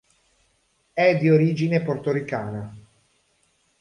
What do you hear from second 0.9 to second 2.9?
È di origine portoricana.